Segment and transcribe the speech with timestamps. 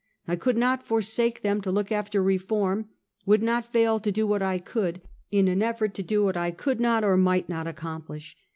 [0.27, 2.89] I could not forsake them to look after reform;
[3.27, 6.49] would not fail to do what I could, in an efibrt to do what I
[6.49, 8.35] could not or might not accomplish.